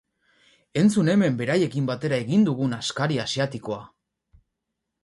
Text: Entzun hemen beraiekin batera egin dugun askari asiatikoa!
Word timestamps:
Entzun 0.83 1.11
hemen 1.13 1.37
beraiekin 1.41 1.91
batera 1.91 2.19
egin 2.27 2.49
dugun 2.49 2.75
askari 2.81 3.21
asiatikoa! 3.27 3.81